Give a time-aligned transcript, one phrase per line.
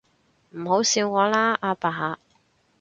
[0.57, 2.17] 唔好笑我啦，阿爸